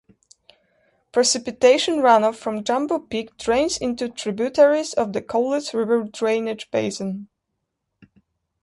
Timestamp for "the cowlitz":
5.13-5.75